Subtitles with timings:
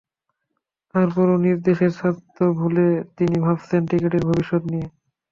[0.95, 4.87] তার পরও নিজ দেশের স্বার্থ ভুলে তিনি ভাবছেন ক্রিকেটের ভবিষ্যত্ নিয়ে।